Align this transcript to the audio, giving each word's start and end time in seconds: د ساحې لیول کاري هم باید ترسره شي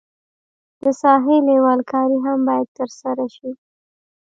د 0.81 0.83
ساحې 1.01 1.37
لیول 1.47 1.79
کاري 1.91 2.17
هم 2.25 2.39
باید 2.47 2.67
ترسره 2.77 3.25
شي 3.35 3.49